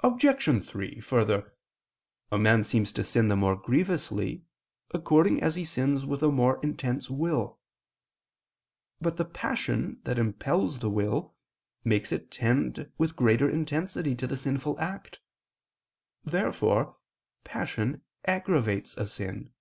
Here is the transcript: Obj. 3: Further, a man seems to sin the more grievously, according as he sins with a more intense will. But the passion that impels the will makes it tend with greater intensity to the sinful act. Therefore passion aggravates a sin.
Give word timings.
Obj. 0.00 0.62
3: 0.62 1.00
Further, 1.00 1.54
a 2.30 2.36
man 2.36 2.62
seems 2.62 2.92
to 2.92 3.02
sin 3.02 3.28
the 3.28 3.34
more 3.34 3.56
grievously, 3.56 4.44
according 4.90 5.42
as 5.42 5.54
he 5.54 5.64
sins 5.64 6.04
with 6.04 6.22
a 6.22 6.30
more 6.30 6.60
intense 6.62 7.08
will. 7.08 7.58
But 9.00 9.16
the 9.16 9.24
passion 9.24 10.02
that 10.04 10.18
impels 10.18 10.80
the 10.80 10.90
will 10.90 11.34
makes 11.82 12.12
it 12.12 12.30
tend 12.30 12.92
with 12.98 13.16
greater 13.16 13.48
intensity 13.48 14.14
to 14.16 14.26
the 14.26 14.36
sinful 14.36 14.78
act. 14.78 15.18
Therefore 16.22 16.98
passion 17.42 18.02
aggravates 18.26 18.98
a 18.98 19.06
sin. 19.06 19.54